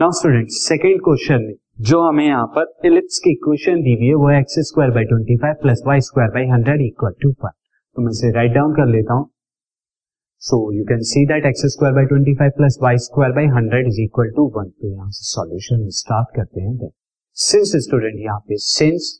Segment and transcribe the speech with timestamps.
[0.00, 1.54] Now student second question में
[1.88, 5.36] जो हमें यहाँ पर इलिप्स की इक्वेशन दी हुई है, वो X square by twenty
[5.38, 8.86] five plus Y square by hundred equal to one तो मैं इसे राइट डाउन कर
[8.90, 9.26] लेता हूँ.
[10.42, 13.88] So you can see that X square by twenty five plus Y square by hundred
[13.88, 16.88] is equal to one तो यहाँ से solution start करते हैं.
[17.36, 19.12] सिंस स्टूडेंट यहाँ पे since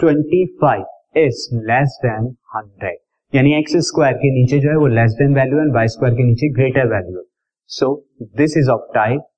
[0.00, 1.42] twenty five is
[1.72, 2.98] less than hundred
[3.32, 6.30] यानी एक्स स्क्वायर के नीचे जो है वो less than value and Y square के
[6.30, 7.24] नीचे ग्रेटर वैल्यू है.
[7.70, 7.94] So
[8.36, 9.28] this is of type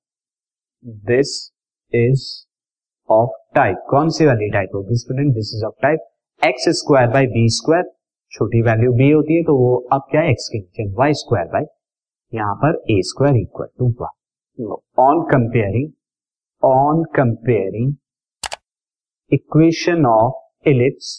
[0.85, 1.29] this
[1.93, 2.23] is
[3.09, 5.99] of type कौन सी वाली टाइप होगी student this is of type
[6.41, 7.83] X square by B square
[8.31, 10.31] छोटी वैल्यू बी होती है तो वो अब क्या है?
[10.31, 11.63] एक्स के नीचे वाई स्क्वायर बाई
[12.33, 15.91] यहाँ पर A square equal to one on comparing
[16.63, 17.93] on comparing
[19.31, 21.09] equation of ellipse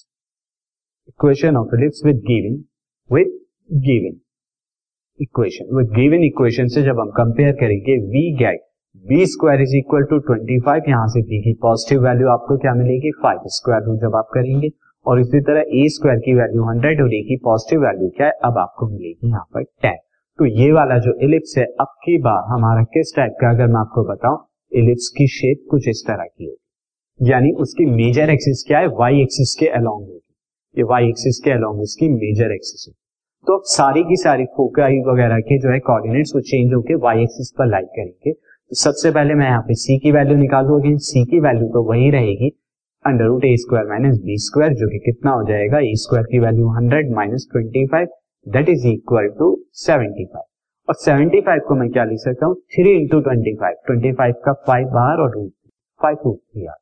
[1.09, 2.62] equation of ellipse with giving
[3.11, 3.39] with
[3.89, 4.19] giving
[5.20, 8.61] equation with given equation से जब हम कंपेयर करेंगे we get
[9.05, 12.72] B square is equal to twenty five यहाँ से B की positive value आपको क्या
[12.75, 13.11] मिलेगी?
[13.22, 14.70] फाइव स्क्वायर रूट जब आप करेंगे,
[15.06, 18.33] और इसी तरह ए स्क्वायर की वैल्यू हंड्रेड और ए की पॉजिटिव वैल्यू क्या है?
[18.44, 19.98] अब आपको मिलेगी यहाँ पर टेन
[20.39, 23.80] तो ये वाला जो इलिप्स है, अब की बार हमारा किस टाइप का अगर मैं
[23.80, 24.39] आपको बताऊँ
[24.72, 28.86] इलिप्स की शेप कुछ इस तरह की होगी। यानी उसकी मेजर एक्सिस क्या है?
[28.94, 30.20] वाई एक्सिस के अलोंग होगी।
[30.77, 32.98] ये वाई एक्सिस के अलोंग उसकी मेजर एक्सिस होगी।
[33.47, 37.22] तो अब सारी की सारी फोकाई वगैरह के जो है कोऑर्डिनेट्स वो चेंज होकर वाई
[37.22, 38.33] एक्सिस पर लाइक करेंगे।
[38.70, 41.83] तो सबसे पहले मैं यहाँ पे सी की वैल्यू निकालू अगेन सी की वैल्यू तो
[41.89, 42.48] वही रहेगी।
[43.05, 45.78] Under root A square minus B square जो कि कितना हो जाएगा?
[45.81, 48.08] ए स्क्वायर की value hundred minus twenty five
[48.47, 49.50] that is equal to
[49.83, 50.45] seventy five
[50.89, 52.55] और सेवेंटी फाइव को मैं क्या लिख सकता हूँ?
[52.75, 55.53] Three into twenty five twenty five का फाइव बार और root
[56.01, 56.77] five root three are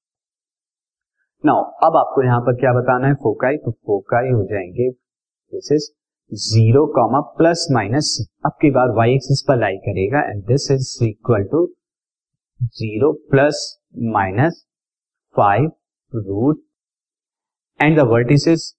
[1.45, 3.15] now अब आपको यहाँ पर क्या बताना है?
[3.15, 5.91] फोकाई तो फोकाई हो जाएँगे। This is
[6.33, 8.06] zero comma plus minus,
[8.47, 11.67] अब की बार वाई एक्सिस पर लाई करेगा and this is equal to
[12.77, 13.61] zero plus
[14.14, 14.64] minus
[15.36, 15.70] five
[16.13, 16.63] root
[17.80, 18.74] and the vertices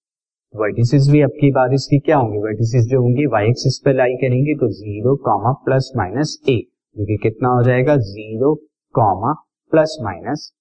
[0.53, 2.39] vertices भी अब की बार इसकी क्या होंगे?
[2.39, 6.57] वर्टिसेस जो होंगे वाई एक्सिस पर लाई करेंगे तो zero comma plus minus A
[6.95, 7.95] जो कि कितना हो जाएगा?
[8.11, 8.53] Zero
[8.95, 9.33] comma
[9.73, 10.51] plus minus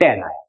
[0.00, 0.47] ten आएगा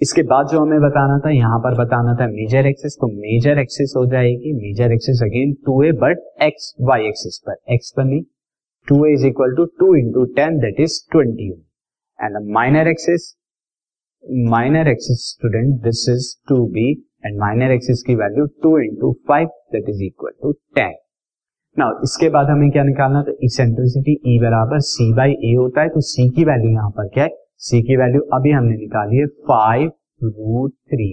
[0.00, 3.92] इसके बाद जो हमें बताना था, यहाँ पर बताना था मेजर एक्सिस तो मेजर एक्सिस
[3.96, 8.22] हो जाएगी। Major axis again two A but X Y axis पर। एक्स पर नहीं।
[8.88, 11.50] Two is equal to two into ten that is twenty
[12.18, 13.34] and minor axis
[14.50, 16.90] minor axis student this is two B
[17.26, 20.94] and minor axis की value two into five that is equal to ten
[21.76, 25.82] now इसके बाद हमें क्या निकालना था eccentricity ई e बराबर सी by ए होता
[25.82, 27.30] है तो सी की वैल्यू यहाँ पर क्या है?
[27.62, 29.90] सी की वैल्यू अभी हमने निकाली है five
[30.24, 31.08] root three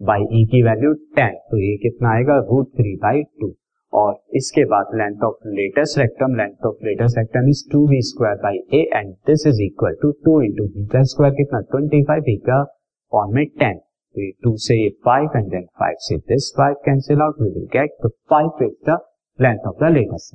[0.00, 2.38] by E की वैल्यू टेन तो ये कितना आएगा?
[2.40, 3.52] रूट थ्री बाई टू
[3.92, 8.36] और इसके बाद length of latus rectum length of latus rectum is two B square
[8.42, 11.60] by A and this is equal to two into B का square कितना?
[11.70, 12.62] ट्वेंटी फाइव बी का
[13.12, 16.82] फॉर्म में ten तो ये two से ये फाइव एंड देन फाइव से this five
[16.84, 18.98] cancel out we will get तो five is the
[19.38, 20.34] length of the latus